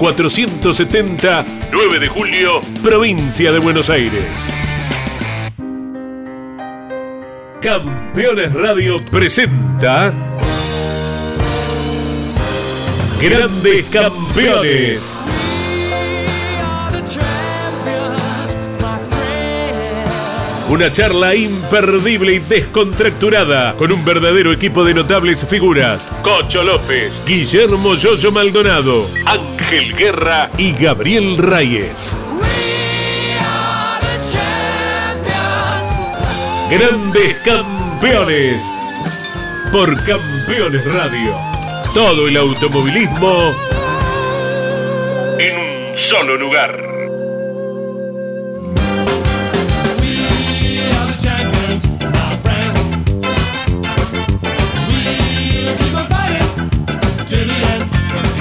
[0.00, 4.24] 470, 9 de julio, provincia de Buenos Aires.
[7.60, 10.14] Campeones Radio presenta
[13.20, 15.14] Grandes Campeones.
[20.70, 26.08] Una charla imperdible y descontracturada con un verdadero equipo de notables figuras.
[26.22, 32.18] Cocho López, Guillermo Yoyo Maldonado, Ángel Guerra y Gabriel Reyes.
[36.68, 38.64] Grandes Campeones
[39.70, 41.36] por Campeones Radio.
[41.94, 43.54] Todo el automovilismo
[45.38, 46.99] en un solo lugar.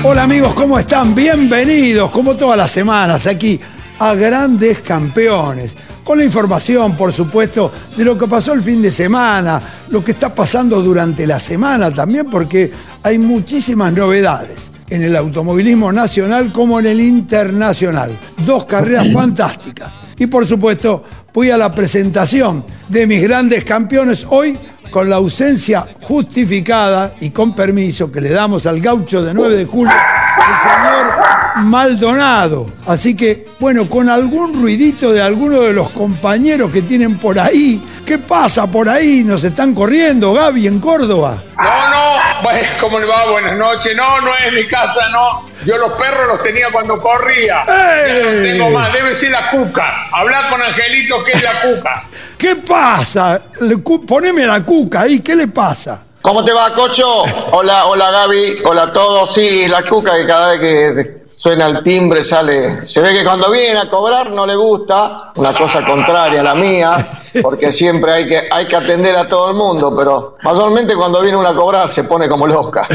[0.02, 1.14] Hola amigos, ¿cómo están?
[1.14, 3.60] Bienvenidos, como todas las semanas, aquí
[4.00, 5.76] a Grandes Campeones.
[6.06, 10.12] Con la información, por supuesto, de lo que pasó el fin de semana, lo que
[10.12, 12.72] está pasando durante la semana también, porque
[13.04, 18.12] hay muchísimas novedades en el automovilismo nacional como en el internacional.
[18.46, 20.00] Dos carreras fantásticas.
[20.18, 24.58] Y por supuesto, voy a la presentación de mis grandes campeones hoy
[24.90, 29.66] con la ausencia justificada y con permiso que le damos al gaucho de 9 de
[29.66, 32.66] julio, el señor Maldonado.
[32.88, 37.84] Así que, bueno, con algún ruidito de alguno de los compañeros que tienen por ahí,
[38.06, 39.24] ¿qué pasa por ahí?
[39.24, 41.44] ¿Nos están corriendo, Gaby, en Córdoba?
[41.58, 42.50] No, no,
[42.80, 43.30] ¿cómo le va?
[43.30, 43.96] Buenas noches.
[43.96, 45.49] No, no es mi casa, no.
[45.66, 47.64] Yo los perros los tenía cuando corría.
[47.66, 50.08] Ya no tengo más, debe ser la cuca.
[50.12, 52.04] Habla con Angelito que es la cuca.
[52.38, 53.42] ¿Qué pasa?
[53.62, 56.04] Le cu- Poneme la cuca ahí, ¿qué le pasa?
[56.22, 57.24] ¿Cómo te va, Cocho?
[57.52, 59.32] Hola, hola Gaby, hola a todos.
[59.32, 62.86] Sí, la cuca que cada vez que suena el timbre sale.
[62.86, 66.56] Se ve que cuando viene a cobrar no le gusta, una cosa contraria a la
[66.56, 67.08] mía,
[67.42, 71.38] porque siempre hay que, hay que atender a todo el mundo, pero mayormente cuando viene
[71.38, 72.86] uno a cobrar se pone como loca.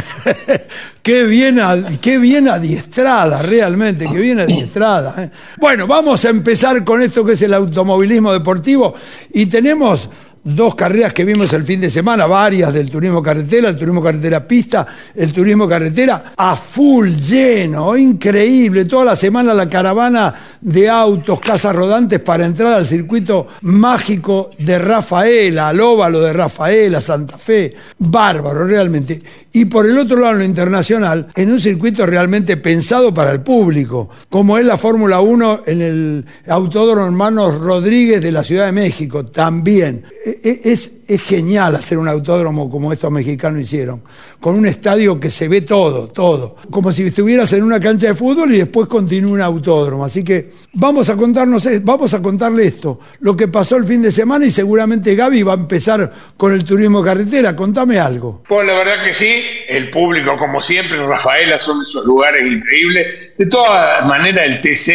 [1.04, 1.60] Qué bien,
[2.00, 5.14] qué bien adiestrada, realmente, qué bien adiestrada.
[5.18, 5.30] ¿eh?
[5.58, 8.94] Bueno, vamos a empezar con esto que es el automovilismo deportivo
[9.30, 10.08] y tenemos
[10.44, 14.46] dos carreras que vimos el fin de semana, varias del turismo carretera, el turismo carretera
[14.46, 21.40] pista, el turismo carretera a full lleno, increíble, toda la semana la caravana de autos,
[21.40, 27.74] casas rodantes para entrar al circuito mágico de Rafaela, al óvalo de Rafaela, Santa Fe,
[27.98, 29.22] bárbaro realmente.
[29.56, 33.40] Y por el otro lado, en lo internacional, en un circuito realmente pensado para el
[33.40, 38.72] público, como es la Fórmula 1 en el Autódromo Hermanos Rodríguez de la Ciudad de
[38.72, 40.02] México, también.
[40.26, 44.02] E- e- Es, es genial hacer un autódromo como estos mexicanos hicieron,
[44.40, 48.14] con un estadio que se ve todo, todo, como si estuvieras en una cancha de
[48.14, 50.04] fútbol y después continúa un autódromo.
[50.04, 54.10] Así que vamos a contarnos, vamos a contarle esto, lo que pasó el fin de
[54.10, 57.54] semana y seguramente Gaby va a empezar con el turismo carretera.
[57.54, 58.42] Contame algo.
[58.48, 63.34] Pues la verdad que sí, el público, como siempre, Rafaela son esos lugares increíbles.
[63.36, 64.88] De todas maneras, el TC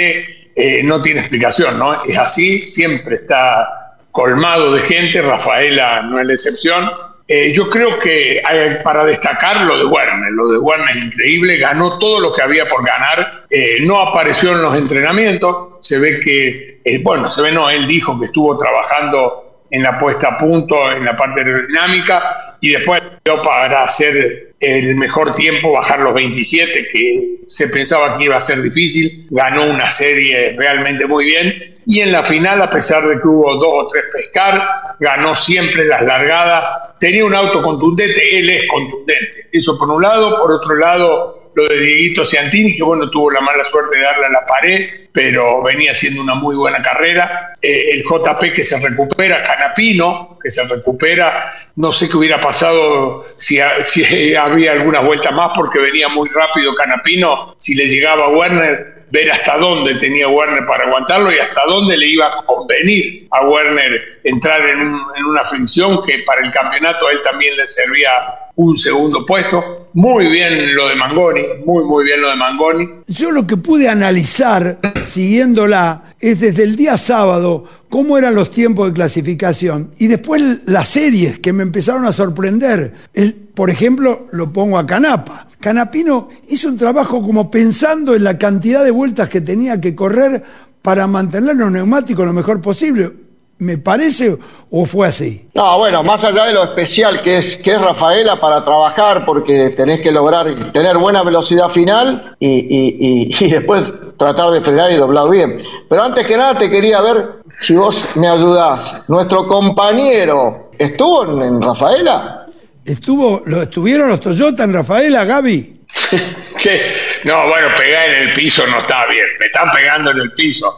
[0.56, 2.03] eh, no tiene explicación, ¿no?
[2.06, 3.88] Es así, siempre está
[4.19, 6.92] colmado de gente, Rafaela no es la excepción.
[7.25, 8.42] Eh, yo creo que
[8.83, 12.68] para destacar lo de Werner, lo de Werner es increíble, ganó todo lo que había
[12.68, 17.54] por ganar, eh, no apareció en los entrenamientos, se ve que, eh, bueno, se ve
[17.54, 22.57] no, él dijo que estuvo trabajando en la puesta a punto, en la parte aerodinámica,
[22.60, 23.01] y después
[23.42, 28.61] para hacer el mejor tiempo, bajar los 27, que se pensaba que iba a ser
[28.61, 33.27] difícil, ganó una serie realmente muy bien, y en la final, a pesar de que
[33.27, 34.61] hubo dos o tres pescar,
[35.00, 40.38] ganó siempre las largadas, tenía un auto contundente, él es contundente, eso por un lado,
[40.38, 44.25] por otro lado, lo de Dieguito Ciantini, que bueno, tuvo la mala suerte de darle
[44.25, 47.51] a la pared, pero venía haciendo una muy buena carrera.
[47.62, 53.25] Eh, el JP que se recupera, Canapino, que se recupera, no sé qué hubiera pasado
[53.36, 53.60] si,
[54.39, 59.30] había alguna vuelta más porque venía muy rápido Canapino, si le llegaba a Werner, ver
[59.30, 64.21] hasta dónde tenía Werner para aguantarlo y hasta dónde le iba a convenir a Werner
[64.24, 68.10] entrar en, en una fricción que para el campeonato a él también le servía
[68.59, 69.88] un segundo puesto.
[69.94, 72.89] Muy bien lo de Mangoni, muy, muy bien lo de Mangoni.
[73.07, 78.88] Yo lo que pude analizar, siguiéndola, es desde el día sábado cómo eran los tiempos
[78.88, 82.94] de clasificación y después las series que me empezaron a sorprender.
[83.13, 85.47] El, por ejemplo, lo pongo a Canapa.
[85.61, 90.44] Canapino hizo un trabajo como pensando en la cantidad de vueltas que tenía que correr
[90.81, 93.28] para mantener los neumáticos lo mejor posible
[93.59, 94.38] ¿Me parece
[94.71, 95.50] o fue así?
[95.53, 99.71] No, bueno, más allá de lo especial que es, que es Rafaela para trabajar, porque
[99.71, 105.57] tenés que lograr tener buena velocidad final y, después tratar de frenar y doblar bien.
[105.89, 109.03] Pero antes que nada te quería ver si vos me ayudás.
[109.09, 112.45] Nuestro compañero, ¿estuvo en, Rafaela?
[112.85, 115.81] ¿Estuvo, lo, ¿Estuvieron los Toyota en Rafaela, Gaby?
[116.57, 116.94] ¿Qué?
[117.25, 119.25] No, bueno, pegar en el piso no está bien.
[119.38, 120.73] Me están pegando en el piso.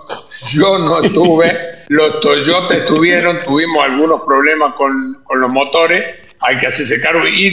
[0.48, 1.72] Yo no estuve.
[1.90, 7.26] Los Toyota estuvieron, tuvimos algunos problemas con, con los motores hay que hacerse cargo.
[7.28, 7.52] Y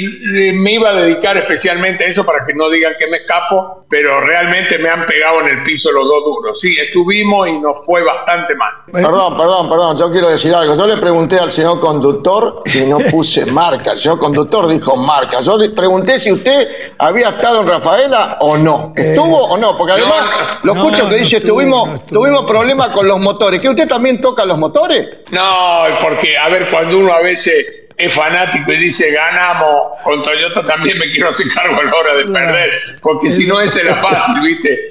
[0.54, 4.20] me iba a dedicar especialmente a eso para que no digan que me escapo, pero
[4.20, 6.60] realmente me han pegado en el piso los dos duros.
[6.60, 8.72] Sí, estuvimos y nos fue bastante mal.
[8.90, 10.74] Perdón, perdón, perdón, yo quiero decir algo.
[10.74, 13.92] Yo le pregunté al señor conductor y no puse marca.
[13.92, 15.40] El señor conductor dijo marca.
[15.40, 18.92] Yo le pregunté si usted había estado en Rafaela o no.
[18.96, 19.76] ¿Estuvo o no?
[19.76, 23.60] Porque además lo escucho que dice, tuvimos, tuvimos problemas con los motores.
[23.60, 25.08] ¿Que usted también toca los motores?
[25.30, 30.64] No, porque, a ver, cuando uno a veces es fanático y dice ganamos con Toyota,
[30.64, 32.70] también me quiero hacer cargo a la hora de perder,
[33.02, 34.84] porque si no ese era fácil, ¿viste?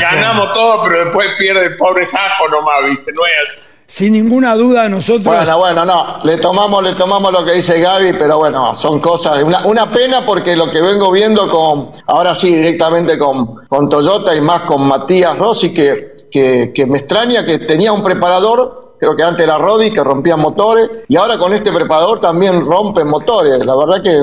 [0.00, 3.12] ganamos todo, pero después pierde el pobre Jaco nomás, ¿viste?
[3.12, 5.24] No es Sin ninguna duda nosotros...
[5.24, 9.40] Bueno, bueno, no, le tomamos, le tomamos lo que dice Gaby, pero bueno, son cosas,
[9.44, 14.34] una, una pena porque lo que vengo viendo con, ahora sí, directamente con, con Toyota
[14.34, 19.16] y más con Matías Rossi, que, que, que me extraña que tenía un preparador creo
[19.16, 23.64] que antes era Rodi que rompía motores y ahora con este preparador también rompe motores.
[23.64, 24.20] La verdad que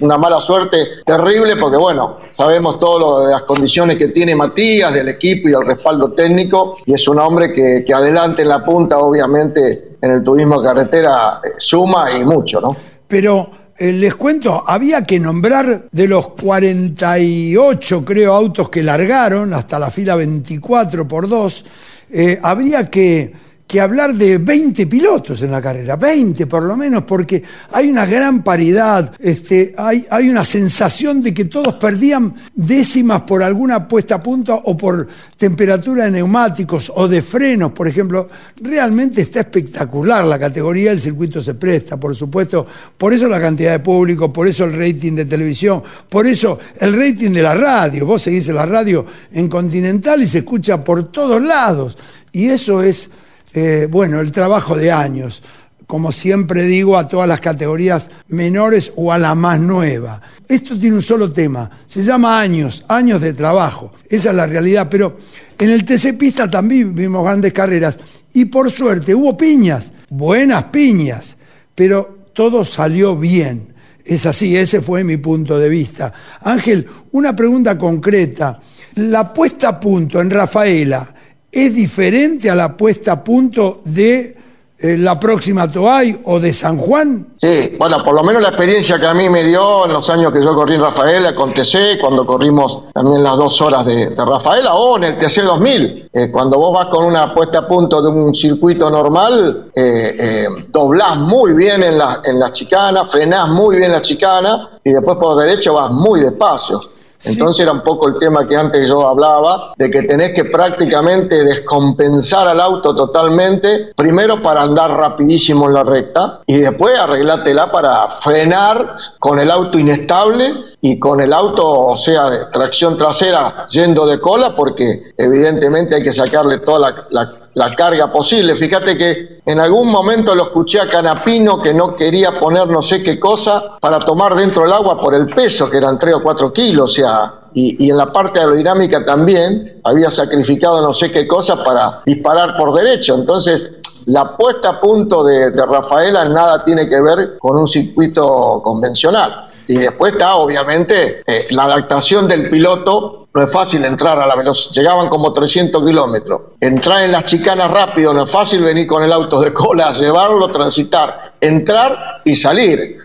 [0.00, 4.92] una mala suerte terrible porque bueno, sabemos todo lo de las condiciones que tiene Matías,
[4.92, 8.98] del equipo y del respaldo técnico y es un hombre que, adelante en la punta
[8.98, 12.76] obviamente en el turismo carretera eh, suma y mucho, ¿no?
[13.06, 19.78] Pero eh, les cuento, había que nombrar de los 48, creo, autos que largaron hasta
[19.80, 21.64] la fila 24 por 2,
[22.12, 23.32] eh, habría que
[23.66, 28.04] que hablar de 20 pilotos en la carrera, 20 por lo menos, porque hay una
[28.04, 34.16] gran paridad, este, hay, hay una sensación de que todos perdían décimas por alguna puesta
[34.16, 38.28] a punto o por temperatura de neumáticos o de frenos, por ejemplo.
[38.60, 42.66] Realmente está espectacular la categoría, el circuito se presta, por supuesto,
[42.98, 46.92] por eso la cantidad de público, por eso el rating de televisión, por eso el
[46.92, 48.04] rating de la radio.
[48.04, 51.96] Vos seguís la radio en Continental y se escucha por todos lados.
[52.30, 53.10] Y eso es
[53.54, 55.42] eh, bueno, el trabajo de años,
[55.86, 60.20] como siempre digo, a todas las categorías menores o a la más nueva.
[60.48, 64.88] Esto tiene un solo tema, se llama años, años de trabajo, esa es la realidad,
[64.90, 65.16] pero
[65.58, 67.98] en el TC Pista también vimos grandes carreras
[68.32, 71.36] y por suerte hubo piñas, buenas piñas,
[71.74, 73.72] pero todo salió bien.
[74.04, 76.12] Es así, ese fue mi punto de vista.
[76.42, 78.60] Ángel, una pregunta concreta.
[78.96, 81.13] La puesta a punto en Rafaela,
[81.54, 84.36] es diferente a la puesta a punto de
[84.76, 87.28] eh, la próxima Toay o de San Juan?
[87.40, 90.32] Sí, bueno, por lo menos la experiencia que a mí me dio en los años
[90.32, 94.74] que yo corrí en Rafaela con TC, cuando corrimos también las dos horas de, Rafaela
[94.74, 98.08] o en el TC 2000, eh, cuando vos vas con una puesta a punto de
[98.08, 103.92] un circuito normal, eh, doblás muy bien en la, en la chicana, frenás muy bien
[103.92, 106.80] la chicana y después por derecho vas muy despacio.
[107.24, 111.42] Entonces era un poco el tema que antes yo hablaba, de que tenés que prácticamente
[111.42, 118.08] descompensar al auto totalmente, primero para andar rapidísimo en la recta y después arreglátela para
[118.08, 120.54] frenar con el auto inestable
[120.86, 126.12] y con el auto, o sea, tracción trasera yendo de cola, porque evidentemente hay que
[126.12, 128.54] sacarle toda la, la carga posible.
[128.54, 133.02] Fíjate que en algún momento lo escuché a Canapino que no quería poner no sé
[133.02, 136.52] qué cosa para tomar dentro del agua por el peso, que eran 3 o 4
[136.52, 141.64] kilos, o sea, y, en la parte aerodinámica también había sacrificado no sé qué cosa
[141.64, 143.14] para disparar por derecho.
[143.14, 143.72] Entonces,
[144.04, 149.48] la puesta a punto de, Rafaela nada tiene que ver con un circuito convencional.
[149.66, 153.28] Y después está, obviamente, eh, la adaptación del piloto.
[153.32, 154.72] No es fácil entrar a la velocidad.
[154.74, 156.40] Llegaban como 300 kilómetros.
[156.60, 160.48] Entrar en las chicanas rápido no es fácil venir con el auto de cola, llevarlo,
[160.48, 162.98] transitar, entrar y salir.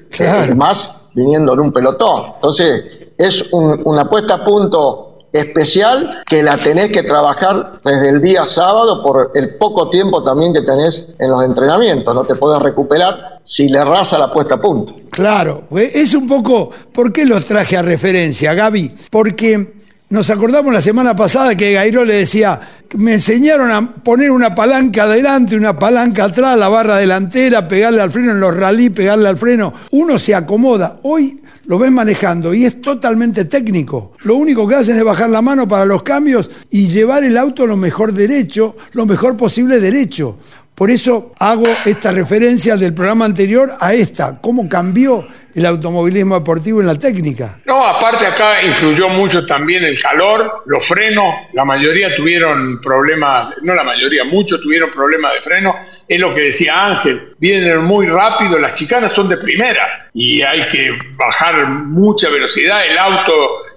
[0.56, 2.34] más viniendo en un pelotón.
[2.36, 8.46] Entonces, es una puesta a punto especial que la tenés que trabajar desde el día
[8.46, 12.14] sábado por el poco tiempo también que tenés en los entrenamientos.
[12.14, 14.96] No te puedes recuperar si le rasa la puesta a punto.
[15.12, 18.96] Claro, pues, es un poco, ¿por qué los traje a referencia, Gaby?
[19.10, 22.60] Porque nos acordamos la semana pasada que Gairo le decía,
[22.96, 28.12] me enseñaron a poner una palanca adelante, una palanca atrás, la barra delantera, pegarle al
[28.12, 29.72] freno en los rally, pegarle al freno.
[29.92, 31.00] Uno se acomoda.
[31.04, 34.14] Hoy lo ven manejando y es totalmente técnico.
[34.24, 37.68] Lo único que hacen es bajar la mano para los cambios y llevar el auto
[37.68, 40.40] lo mejor derecho, lo mejor posible derecho.
[40.74, 45.28] Por eso hago esta referencia del programa anterior a esta, cómo cambió
[45.60, 47.60] el automovilismo deportivo en la técnica.
[47.66, 53.76] No, aparte acá influyó mucho también el calor, los frenos, la mayoría tuvieron problemas, no
[53.76, 55.76] la mayoría, muchos tuvieron problemas de freno,
[56.08, 60.10] es lo que decía Ángel, vienen muy rápido, las chicanas son de primera.
[60.14, 63.34] Y hay que bajar mucha velocidad, el auto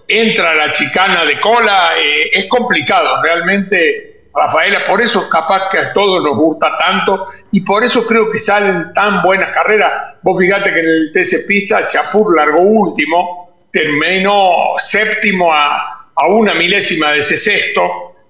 [0.06, 5.78] entra a la chicana de cola, eh, es complicado, realmente Rafaela, por eso capaz que
[5.78, 10.16] a todos nos gusta tanto y por eso creo que salen tan buenas carreras.
[10.22, 15.98] Vos fíjate que en el TC Pista Chapur largó último, terminó séptimo a,
[16.28, 17.82] una milésima de ese sexto,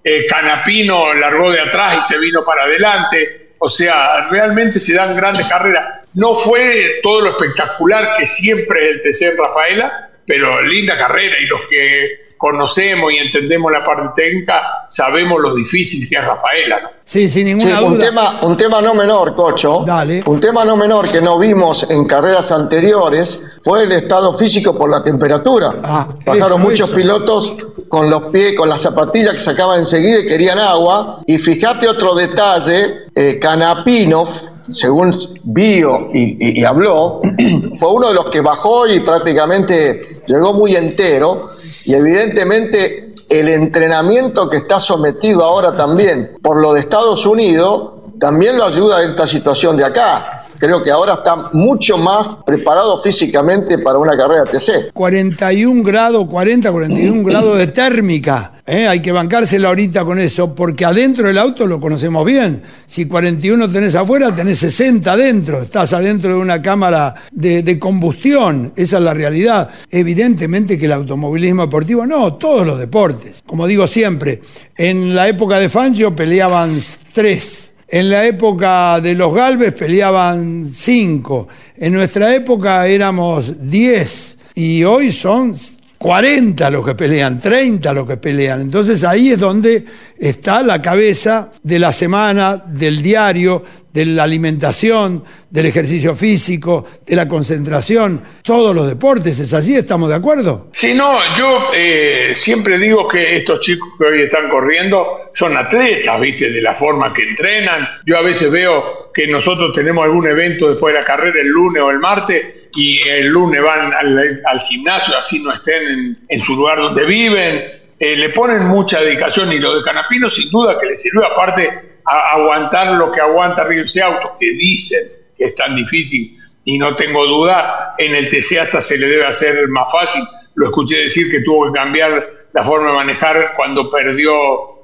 [0.02, 3.52] eh, Canapino largó de atrás y se vino para adelante.
[3.58, 6.08] O sea, realmente se dan grandes carreras.
[6.14, 11.36] No fue todo lo espectacular que siempre es el TC en Rafaela, pero linda carrera
[11.38, 16.90] y los que conocemos y entendemos la parte técnica, sabemos lo difícil que es Rafaela.
[17.04, 17.90] Sí, sin ninguna duda.
[17.90, 19.84] Un tema, un tema no menor, Cocho.
[19.86, 20.24] Dale.
[20.26, 24.90] Un tema no menor que no vimos en carreras anteriores fue el estado físico por
[24.90, 25.76] la temperatura.
[25.84, 27.54] Ah, Pasaron muchos pilotos
[27.88, 31.20] con los pies, con las zapatillas que sacaban enseguida y querían agua.
[31.24, 34.26] Y fíjate otro detalle, eh, Canapino
[34.68, 37.20] según vio y, habló,
[37.78, 41.50] fue uno de los que bajó y prácticamente llegó muy entero
[41.84, 48.56] y evidentemente el entrenamiento que está sometido ahora también por lo de Estados Unidos también
[48.56, 53.78] lo ayuda en esta situación de acá creo que ahora está mucho más preparado físicamente
[53.78, 54.92] para una carrera TC.
[54.94, 58.61] 41 grados, 40, 41 grados de térmica.
[58.72, 58.88] ¿Eh?
[58.88, 62.62] Hay que bancársela ahorita con eso, porque adentro del auto lo conocemos bien.
[62.86, 65.62] Si 41 tenés afuera, tenés 60 adentro.
[65.62, 68.72] Estás adentro de una cámara de, de combustión.
[68.76, 69.68] Esa es la realidad.
[69.90, 73.42] Evidentemente que el automovilismo deportivo, no, todos los deportes.
[73.46, 74.40] Como digo siempre,
[74.76, 76.78] en la época de Fangio peleaban
[77.12, 81.46] tres en la época de los Galvez peleaban cinco.
[81.76, 84.38] En nuestra época éramos diez.
[84.54, 85.54] Y hoy son
[86.02, 88.60] 40 los que pelean, 30 los que pelean.
[88.60, 89.84] Entonces ahí es donde
[90.18, 97.14] está la cabeza de la semana, del diario, de la alimentación, del ejercicio físico, de
[97.14, 99.74] la concentración, todos los deportes, ¿es así?
[99.74, 100.70] ¿Estamos de acuerdo?
[100.72, 106.20] Sí, no, yo eh, siempre digo que estos chicos que hoy están corriendo son atletas,
[106.20, 106.50] ¿viste?
[106.50, 107.86] De la forma que entrenan.
[108.06, 111.82] Yo a veces veo que nosotros tenemos algún evento después de la carrera el lunes
[111.82, 116.78] o el martes y el lunes van al, gimnasio, así no estén en, su lugar
[116.78, 120.96] donde viven eh, le ponen mucha dedicación y lo de Canapino sin duda que le
[120.96, 121.68] sirvió aparte
[122.04, 125.00] a aguantar lo que aguanta Ríos Autos, que dicen
[125.36, 129.26] que es tan difícil y no tengo duda, en el TC hasta se le debe
[129.26, 130.22] hacer más fácil.
[130.54, 134.32] Lo escuché decir que tuvo que cambiar la forma de manejar cuando perdió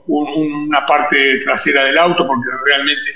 [0.08, 3.10] una parte trasera del auto porque realmente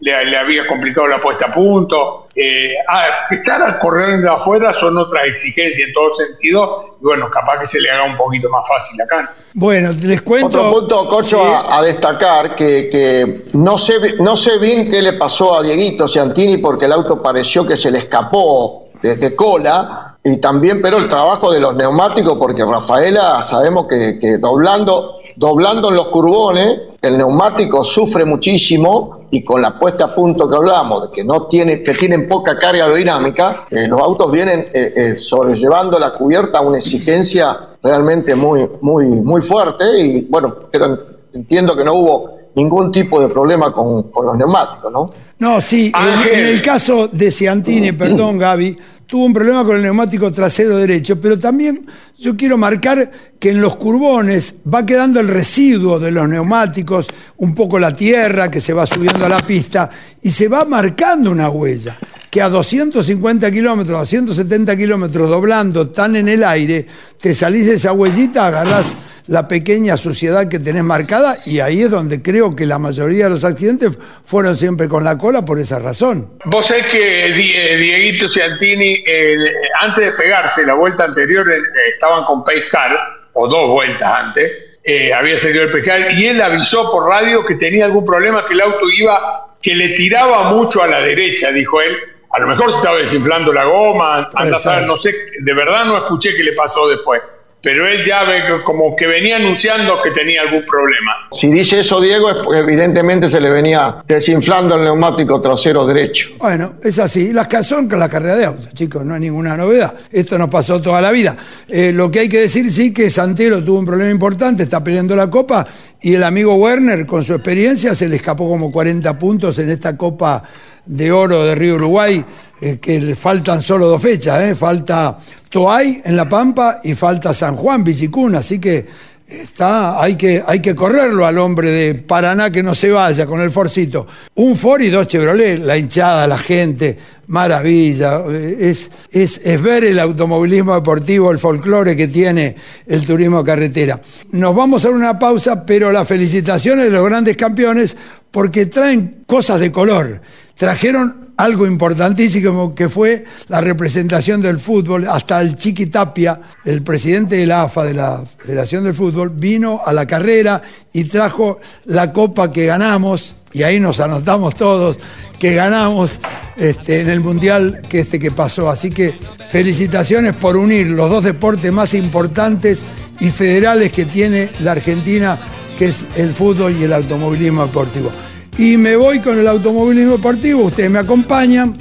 [0.00, 2.26] le, le, había complicado la puesta a punto.
[2.34, 7.66] Eh, ah, estar corriendo afuera son otras exigencias en todo sentido y bueno, capaz que
[7.66, 9.34] se le haga un poquito más fácil acá.
[9.54, 10.46] Bueno, les cuento...
[10.46, 15.58] Otro punto, Cocho, a, destacar que, que, no, sé, no sé bien qué le pasó
[15.58, 20.82] a Dieguito Ciantini porque el auto pareció que se le escapó de, cola, Y también,
[20.82, 26.08] pero el trabajo de los neumáticos, porque Rafaela sabemos que, que doblando, doblando en los
[26.08, 31.22] curbones, el neumático sufre muchísimo y con la puesta a punto que hablamos, de que
[31.22, 36.12] no tiene, que tienen poca carga aerodinámica, eh, los autos vienen eh, eh, sobrellevando la
[36.12, 40.98] cubierta a una exigencia realmente muy, muy, muy fuerte y bueno, pero
[41.32, 45.10] entiendo que no hubo ningún tipo de problema con, con los neumáticos, ¿no?
[45.38, 48.76] No, sí, en, en, el caso de Ciantini, perdón Gaby,
[49.08, 51.84] tuvo un problema con el neumático trasero derecho, pero también
[52.18, 53.10] yo quiero marcar
[53.40, 58.50] que en los curbones va quedando el residuo de los neumáticos, un poco la tierra
[58.50, 59.88] que se va subiendo a la pista
[60.20, 61.98] y se va marcando una huella
[62.30, 66.86] que a 250 kilómetros, a 170 kilómetros doblando tan en el aire,
[67.18, 68.94] te salís de esa huellita, agarrás
[69.28, 73.30] la pequeña suciedad que tenés marcada y ahí es donde creo que la mayoría de
[73.30, 73.92] los accidentes
[74.24, 76.30] fueron siempre con la cola por esa razón.
[76.46, 77.76] Vos sabés que eh,
[78.18, 79.36] Dieguito Ciantini, eh,
[79.80, 82.96] antes de pegarse la vuelta anterior, eh, estaban con Pace Car,
[83.34, 87.54] o dos vueltas antes, eh, había salido el pescar y él avisó por radio que
[87.54, 91.80] tenía algún problema, que el auto iba, que le tiraba mucho a la derecha, dijo
[91.80, 91.96] él.
[92.30, 95.84] A lo mejor se estaba desinflando la goma, anda a saber, no sé, de verdad
[95.84, 97.22] no escuché qué le pasó después
[97.60, 101.28] pero él ya ve como que venía anunciando que tenía algún problema.
[101.32, 106.30] Si dice eso Diego, es porque evidentemente se le venía desinflando el neumático trasero derecho.
[106.38, 107.32] Bueno, es así.
[107.32, 109.94] Las son con la carrera de autos, chicos, no hay ninguna novedad.
[110.10, 111.36] Esto nos pasó toda la vida.
[111.68, 115.16] Eh, lo que hay que decir sí que Santero tuvo un problema importante, está peleando
[115.16, 115.66] la copa
[116.00, 119.96] y el amigo Werner, con su experiencia, se le escapó como 40 puntos en esta
[119.96, 120.44] copa
[120.86, 122.24] de oro de Río Uruguay,
[122.60, 124.54] eh, que le faltan solo dos fechas, eh.
[124.54, 128.86] falta Toay en La Pampa y falta San Juan, Bicicuna, así que
[129.28, 133.40] está, hay, que, hay que correrlo al hombre de Paraná que no se vaya con
[133.40, 134.06] el Forcito.
[134.34, 136.98] Un Ford y dos Chevrolet, la hinchada, la gente,
[137.28, 138.22] maravilla.
[138.26, 144.00] Es, es, es ver el automovilismo deportivo, el folclore que tiene el turismo carretera.
[144.32, 147.96] Nos vamos a una pausa, pero las felicitaciones de los grandes campeones
[148.30, 150.20] porque traen cosas de color.
[150.54, 155.06] Trajeron algo importantísimo que fue la representación del fútbol.
[155.08, 159.80] Hasta el Chiqui Tapia, el presidente de la AFA, de la Federación del Fútbol, vino
[159.86, 160.60] a la carrera
[160.92, 164.98] y trajo la copa que ganamos, y ahí nos anotamos todos,
[165.38, 166.18] que ganamos
[166.56, 168.68] este, en el Mundial que, este que pasó.
[168.68, 169.14] Así que
[169.48, 172.84] felicitaciones por unir los dos deportes más importantes
[173.20, 175.38] y federales que tiene la Argentina,
[175.78, 178.10] que es el fútbol y el automovilismo deportivo.
[178.58, 181.72] Y me voy con el automovilismo deportivo, ustedes me acompañan,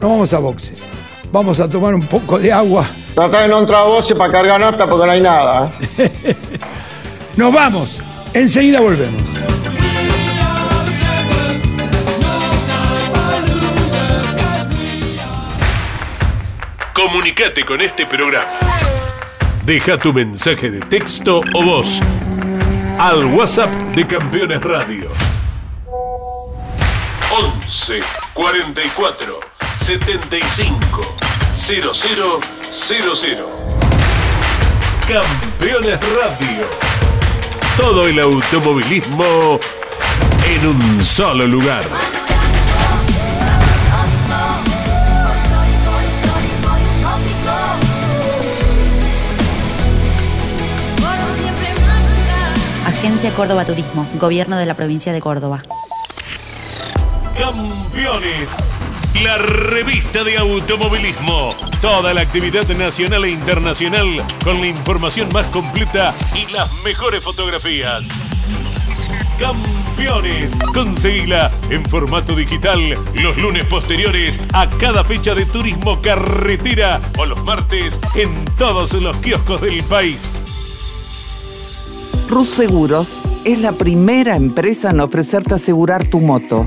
[0.00, 0.84] nos vamos a boxes.
[1.30, 2.88] Vamos a tomar un poco de agua.
[3.14, 5.72] Trata de no entrar a voces para cargar nota porque no hay nada.
[5.96, 6.36] ¿eh?
[7.36, 9.44] nos vamos, enseguida volvemos.
[16.92, 18.44] Comunicate con este programa.
[19.64, 22.00] Deja tu mensaje de texto o voz
[22.98, 25.03] al WhatsApp de Campeones Radio
[27.36, 27.98] 11
[28.32, 29.40] 44
[29.76, 31.00] 75
[31.52, 33.44] 0000.
[35.08, 36.64] Campeones Radio.
[37.76, 39.58] Todo el automovilismo
[40.46, 41.82] en un solo lugar.
[52.86, 55.64] Agencia Córdoba Turismo, Gobierno de la Provincia de Córdoba.
[57.38, 58.48] Campeones,
[59.20, 61.50] la revista de automovilismo.
[61.82, 64.06] Toda la actividad nacional e internacional
[64.44, 68.06] con la información más completa y las mejores fotografías.
[69.40, 77.26] Campeones, conseguila en formato digital los lunes posteriores a cada fecha de turismo carretera o
[77.26, 80.20] los martes en todos los kioscos del país.
[82.28, 86.66] Rus Seguros es la primera empresa en ofrecerte asegurar tu moto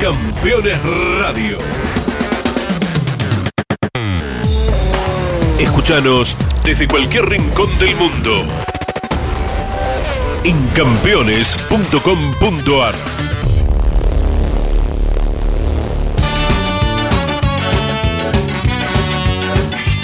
[0.00, 0.78] Campeones
[1.20, 1.58] Radio.
[5.58, 8.46] Escúchanos desde cualquier rincón del mundo.
[10.44, 12.94] En campeones.com.ar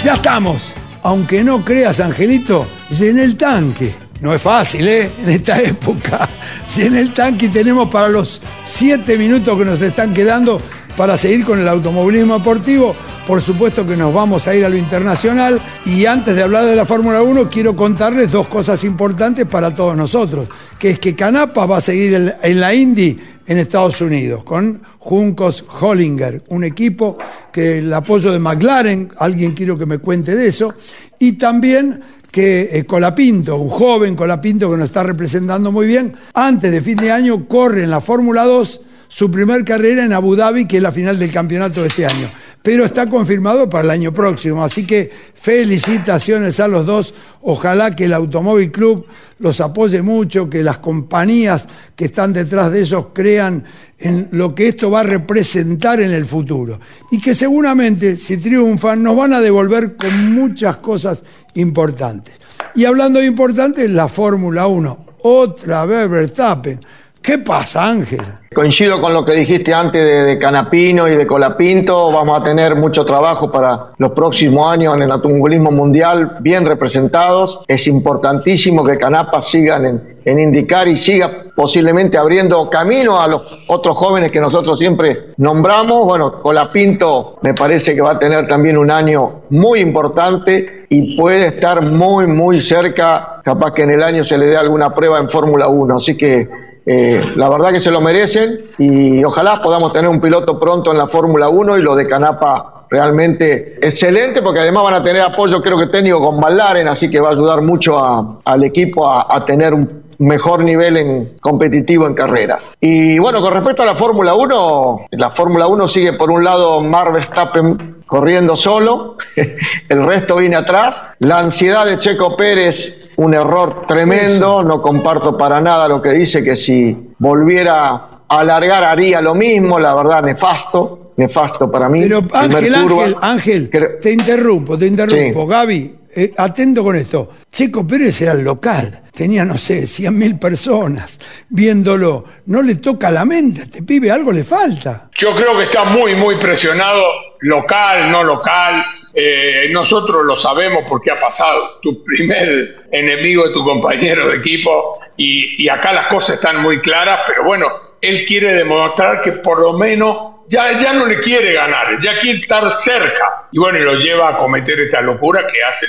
[0.03, 0.73] Ya estamos.
[1.03, 3.95] Aunque no creas, Angelito, llené el tanque.
[4.19, 5.09] No es fácil, ¿eh?
[5.23, 6.27] En esta época.
[6.73, 10.59] Llené el tanque tenemos para los siete minutos que nos están quedando
[10.97, 12.95] para seguir con el automovilismo deportivo.
[13.27, 16.75] Por supuesto que nos vamos a ir a lo internacional y antes de hablar de
[16.75, 20.47] la Fórmula 1 quiero contarles dos cosas importantes para todos nosotros,
[20.77, 25.63] que es que Canapa va a seguir en la Indy en Estados Unidos con Juncos
[25.79, 27.17] Hollinger, un equipo
[27.51, 30.73] que el apoyo de McLaren, alguien quiero que me cuente de eso,
[31.19, 32.01] y también
[32.35, 36.97] que eh, Colapinto, un joven Colapinto que nos está representando muy bien, antes de fin
[36.97, 40.83] de año corre en la Fórmula 2 su primer carrera en Abu Dhabi, que es
[40.83, 42.29] la final del campeonato de este año.
[42.65, 44.63] Pero está confirmado para el año próximo.
[44.63, 47.13] Así que felicitaciones a los dos.
[47.43, 49.05] Ojalá que el Automóvil Club
[49.37, 53.63] los apoye mucho, que las compañías que están detrás de ellos crean
[53.99, 56.79] en lo que esto va a representar en el futuro.
[57.11, 61.23] Y que seguramente, si triunfan, nos van a devolver con muchas cosas
[61.53, 62.33] importantes.
[62.73, 65.05] Y hablando de importantes, la Fórmula 1.
[65.21, 66.79] Otra vez Verstappen.
[67.25, 68.21] ¿Qué pasa, Ángel?
[68.53, 72.11] Coincido con lo que dijiste antes de, Canapino y de Colapinto.
[72.11, 77.61] Vamos a tener mucho trabajo para los próximos años en el automovilismo mundial, bien representados.
[77.67, 83.97] Es importantísimo que Canapa sigan en, indicar y siga posiblemente abriendo camino a los otros
[83.97, 86.05] jóvenes que nosotros siempre nombramos.
[86.05, 91.47] Bueno, Colapinto me parece que va a tener también un año muy importante y puede
[91.47, 93.41] estar muy, muy cerca.
[93.43, 95.95] Capaz que en el año se le dé alguna prueba en Fórmula 1.
[95.95, 100.59] Así que eh, la verdad que se lo merecen y ojalá podamos tener un piloto
[100.59, 105.03] pronto en la Fórmula 1 y lo de Canapa realmente excelente porque además van a
[105.03, 109.11] tener apoyo creo que técnico con Ballaren, así que va a ayudar mucho al equipo
[109.11, 112.59] a, tener un mejor nivel en competitivo en carrera.
[112.79, 116.79] Y bueno, con respecto a la Fórmula 1, la Fórmula 1 sigue por un lado
[116.81, 119.17] Mar Verstappen corriendo solo,
[119.89, 125.61] el resto viene atrás, la ansiedad de Checo Pérez un error tremendo, no comparto para
[125.61, 127.93] nada lo que dice, que si volviera
[128.27, 132.01] a alargar haría lo mismo, la verdad, nefasto, nefasto para mí.
[132.01, 133.69] Pero Ángel, Ángel, Ángel,
[134.01, 135.47] te interrumpo, te interrumpo.
[135.47, 137.29] Gaby, eh, atento con esto.
[137.51, 142.23] Checo Pérez era el local, tenía, no sé, 100.000 personas viéndolo.
[142.45, 145.09] No le toca la mente, a este pibe algo le falta.
[145.17, 147.03] Yo creo que está muy, muy presionado,
[147.41, 148.83] local, no local.
[149.15, 151.79] Eh, nosotros lo sabemos porque ha pasado.
[151.81, 156.81] Tu primer enemigo es tu compañero de equipo y, y acá las cosas están muy
[156.81, 157.67] claras, pero bueno,
[158.01, 162.39] él quiere demostrar que por lo menos ya, ya no le quiere ganar, ya quiere
[162.39, 163.47] estar cerca.
[163.51, 165.87] Y bueno, y lo lleva a cometer esta locura que hace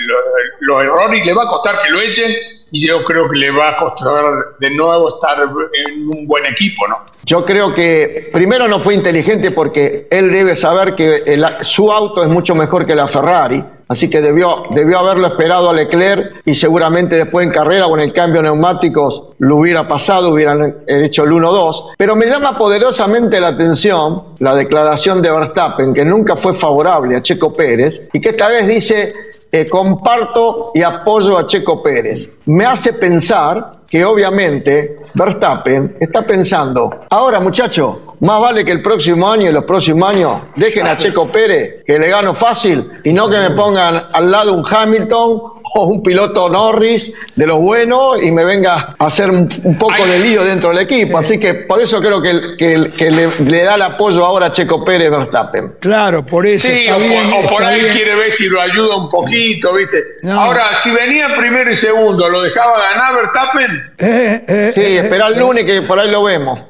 [0.60, 2.32] los errores y le va a costar que lo echen
[2.70, 4.22] y yo creo que le va a costar
[4.58, 6.96] de nuevo estar en un buen equipo, ¿no?
[7.24, 12.28] Yo creo que primero no fue inteligente porque él debe saber que su auto es
[12.28, 17.16] mucho mejor que la Ferrari Así que debió, debió haberlo esperado a Leclerc y seguramente
[17.16, 21.92] después en carrera en el cambio de neumáticos lo hubiera pasado, hubieran hecho el 1-2.
[21.96, 27.22] Pero me llama poderosamente la atención la declaración de Verstappen, que nunca fue favorable a
[27.22, 29.14] Checo Pérez y que esta vez dice,
[29.60, 32.38] eh, comparto y apoyo a Checo Pérez.
[32.46, 39.30] Me hace pensar que obviamente Verstappen está pensando, ahora muchacho, más vale que el próximo
[39.30, 43.28] año y los próximos años dejen a Checo Pérez, que le gano fácil, y no
[43.28, 45.40] que me pongan al lado un Hamilton
[45.74, 50.18] o un piloto Norris de los buenos y me venga a hacer un, poco de
[50.18, 51.18] lío dentro del equipo.
[51.18, 55.10] Así que por eso creo que, que, le, da el apoyo ahora a Checo Pérez
[55.10, 55.76] Verstappen.
[55.80, 56.66] Claro, por eso.
[56.66, 59.98] Sí, o, por, ahí quiere ver si lo ayuda un poquito, ¿viste?
[60.30, 63.75] Ahora, si venía primero y segundo, ¿lo dejaba ganar Verstappen?
[63.98, 66.60] Eh, eh, sí, eh, espera el lunes que por ahí lo vemos.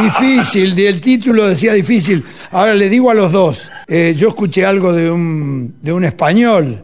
[0.00, 2.24] difícil, el título decía difícil.
[2.52, 6.82] Ahora le digo a los dos, yo escuché algo de un, de un español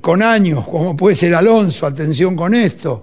[0.00, 3.02] con años, como puede ser Alonso, atención con esto,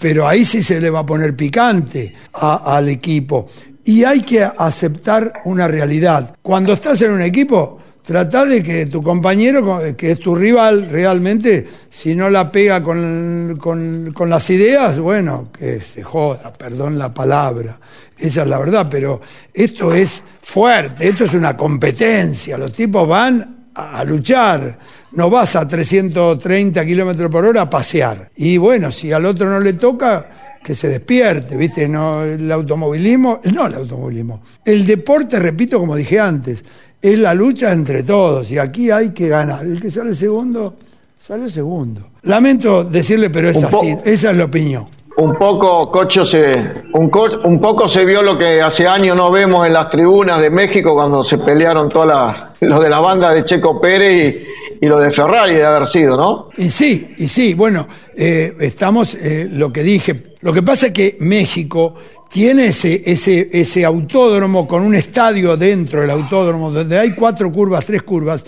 [0.00, 3.48] pero ahí sí se le va a poner picante al equipo.
[3.86, 6.36] Y hay que aceptar una realidad.
[6.40, 11.66] Cuando estás en un equipo, Trata de que tu compañero, que es tu rival realmente,
[11.88, 17.80] si no la pega con, con, las ideas, bueno, que se joda, perdón la palabra,
[18.18, 19.22] esa es la verdad, pero
[19.54, 24.78] esto es fuerte, esto es una competencia, los tipos van a luchar,
[25.12, 28.30] no vas a 330 kilómetros por hora a pasear.
[28.36, 31.88] Y bueno, si al otro no le toca, que se despierte, ¿viste?
[31.88, 36.64] No, el automovilismo, no el automovilismo, el deporte, repito, como dije antes,
[37.12, 39.64] es la lucha entre todos y aquí hay que ganar.
[39.64, 40.74] El que sale segundo,
[41.18, 42.00] sale segundo.
[42.22, 44.84] Lamento decirle, pero es así, esa es la opinión.
[45.16, 46.56] un poco, Cocho, se,
[46.94, 50.40] un, co- un poco se vio lo que hace años no vemos en las tribunas
[50.40, 54.34] de México cuando se pelearon todas las, los de la banda de Checo Pérez
[54.80, 56.48] y, y lo de Ferrari de haber sido, ¿no?
[56.56, 57.86] Y sí, y sí, bueno,
[58.16, 61.94] eh, estamos, eh, lo que dije, lo que pasa es que México
[62.30, 67.86] tiene ese, ese, ese autódromo con un estadio dentro del autódromo, donde hay cuatro curvas,
[67.86, 68.44] tres curvas,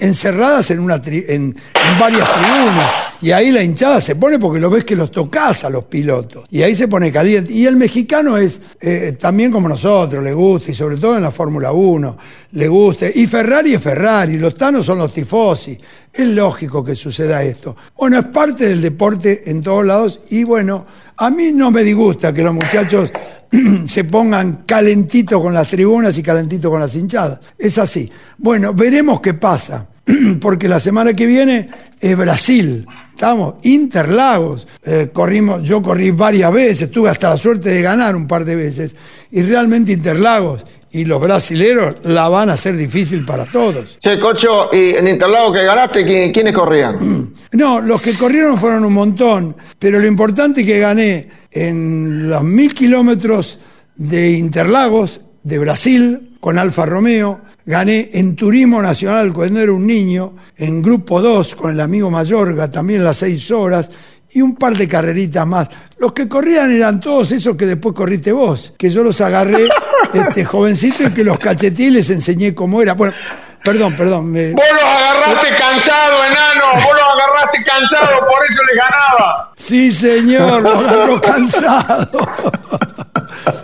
[0.00, 2.90] encerradas en, una tri- en, en varias tribunas.
[3.22, 6.44] Y ahí la hinchada se pone porque lo ves que los tocas a los pilotos.
[6.50, 7.52] Y ahí se pone caliente.
[7.52, 11.30] Y el mexicano es eh, también como nosotros, le gusta, y sobre todo en la
[11.30, 12.18] Fórmula 1,
[12.52, 13.06] le gusta.
[13.14, 15.78] Y Ferrari es Ferrari, los tanos son los tifosi.
[16.12, 17.74] Es lógico que suceda esto.
[17.96, 20.84] Bueno, es parte del deporte en todos lados y bueno,
[21.22, 23.12] a mí no me disgusta que los muchachos
[23.84, 27.38] se pongan calentito con las tribunas y calentito con las hinchadas.
[27.56, 28.10] Es así.
[28.38, 29.86] Bueno, veremos qué pasa,
[30.40, 31.66] porque la semana que viene
[32.00, 32.84] es Brasil.
[33.14, 34.66] Estamos, Interlagos.
[34.84, 38.56] Eh, corrimos, yo corrí varias veces, tuve hasta la suerte de ganar un par de
[38.56, 38.96] veces.
[39.30, 43.98] Y realmente Interlagos y los brasileros la van a hacer difícil para todos.
[43.98, 47.32] Che, Cocho, y en Interlagos que ganaste, ¿qui- ¿quiénes corrían?
[47.52, 52.42] No, los que corrieron fueron un montón, pero lo importante es que gané en los
[52.42, 53.58] mil kilómetros
[53.94, 60.34] de Interlagos, de Brasil, con Alfa Romeo, gané en Turismo Nacional cuando era un niño,
[60.56, 63.90] en Grupo 2 con el amigo Mayorga, también las seis horas,
[64.34, 65.68] y un par de carreritas más.
[65.98, 69.68] Los que corrían eran todos esos que después corriste vos, que yo los agarré,
[70.14, 72.94] este jovencito, y que los y les enseñé cómo era.
[72.94, 73.14] Bueno,
[73.64, 74.30] perdón, perdón.
[74.30, 76.64] me- Vos los agarraste cansado, enano.
[76.74, 79.52] Vos los agarraste cansado, por eso les ganaba.
[79.56, 82.08] Sí, señor, lo agarró cansado.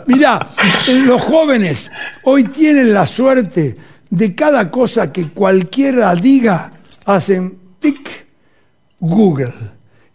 [0.07, 0.39] Mirá,
[0.89, 1.91] eh, los jóvenes
[2.25, 3.77] hoy tienen la suerte
[4.11, 6.73] de cada cosa que cualquiera diga,
[7.05, 8.27] hacen tic,
[9.01, 9.53] Google.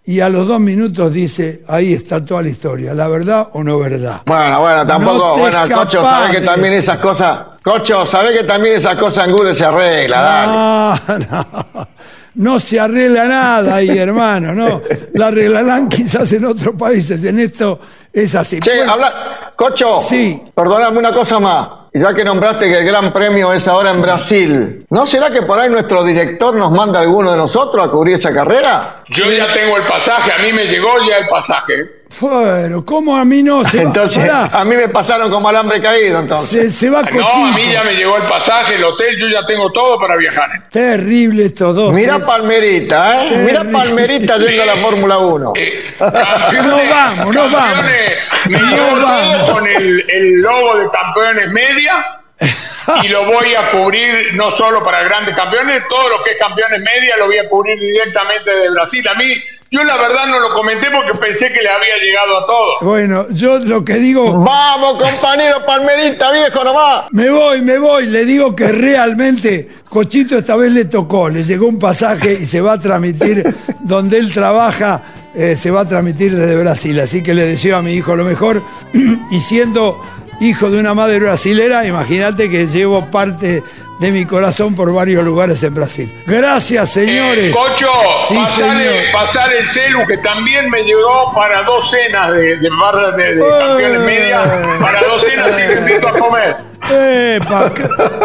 [0.05, 3.79] Y a los dos minutos dice, ahí está toda la historia, la verdad o no
[3.79, 4.21] verdad.
[4.25, 8.43] Bueno, bueno, tampoco, No bueno, Cocho, sabés que de- también esas cosas, Cocho, sabés que
[8.45, 10.51] también esas cosas en Google se arregla, dale.
[10.53, 11.87] Ah, no,
[12.35, 14.81] no se arregla nada ahí, hermano, no.
[15.13, 17.79] La arreglarán quizás en otros países, en esto
[18.13, 18.59] es así.
[18.59, 20.41] Che, Bueno, habla, Cocho, Sí.
[20.55, 21.67] perdóname una cosa más.
[21.95, 25.59] Ya que nombraste que el gran premio es ahora en Brasil, ¿no será que por
[25.59, 28.95] ahí nuestro director nos manda a alguno de nosotros a cubrir esa carrera?
[29.09, 31.73] Yo ya tengo el pasaje, a mí me llegó ya el pasaje.
[32.19, 33.63] Bueno, ¿cómo a mí no?
[33.65, 36.73] Se va, Entonces, pará, a mí me pasaron como alambre caído, entonces.
[36.75, 37.45] se, se va Ah, No, cochito.
[37.45, 40.49] a mí ya me llegó el pasaje, el hotel, yo ya tengo todo para viajar.
[40.69, 41.93] Terrible estos dos.
[41.93, 42.19] Mira ¿eh?
[42.19, 43.45] Palmerita, ¿eh?
[43.47, 43.63] Mira.
[43.71, 45.53] Palmerita yendo a la Fórmula 1.
[45.55, 47.71] Eh, campeones, No vamos, no vamos.
[47.73, 49.49] campeones, Me No llevo todo vamos.
[49.51, 52.05] con el, el logo de campeones media
[53.03, 56.79] y lo voy a cubrir no solo para grandes campeones, todo lo que es campeones
[56.81, 59.07] media lo voy a cubrir directamente de Brasil.
[59.07, 59.33] A mí,
[59.73, 62.73] yo la verdad no lo comenté porque pensé que le había llegado a todos.
[62.81, 67.05] Bueno, yo lo que digo, Vamos, compañero Palmerita, viejo nomás.
[67.11, 71.65] me voy, me voy, le digo que realmente Cochito esta vez le tocó, le llegó
[71.65, 73.43] un pasaje y se va a transmitir
[73.81, 75.01] donde él trabaja,
[75.33, 76.99] eh, se va a transmitir desde Brasil.
[76.99, 78.61] Así que le deseo a mi hijo lo mejor
[79.31, 79.99] y siendo
[80.41, 83.63] hijo de una madre brasilera, imagínate que llevo parte
[83.99, 86.13] de mi corazón por varios lugares en Brasil.
[86.25, 87.51] Gracias, señores.
[87.51, 87.87] Eh, Cocho,
[88.27, 88.93] Sí, señor.
[89.13, 93.41] pasale el celu que también me llegó para dos cenas de, de, bar- de- de
[93.41, 93.59] Eh.
[93.59, 96.55] campeones media, para dos cenas y te invito a comer.
[96.91, 97.71] Epa,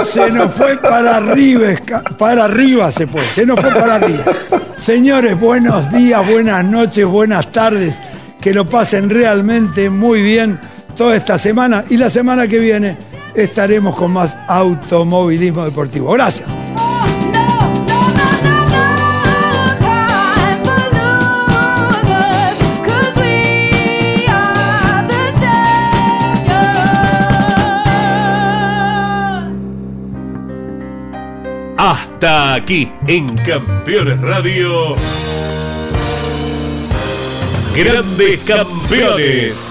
[0.03, 1.69] se nos fue para arriba,
[2.19, 4.25] para arriba se fue, se nos fue para arriba.
[4.79, 8.03] Señores, buenos días, buenas noches, buenas tardes,
[8.41, 10.59] que lo pasen realmente muy bien
[10.99, 12.97] toda esta semana y la semana que viene
[13.33, 16.13] estaremos con más automovilismo deportivo.
[16.13, 16.49] Gracias.
[31.77, 34.97] Hasta aquí en Campeones Radio.
[37.77, 39.71] Grandes campeones.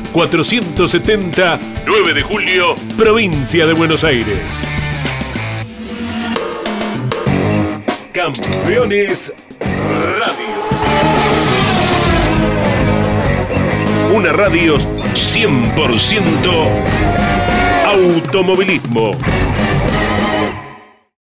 [0.11, 4.37] 470, 9 de julio, provincia de Buenos Aires.
[8.11, 10.51] Campeones Radio.
[14.13, 16.67] Una radio 100%
[17.85, 19.11] automovilismo.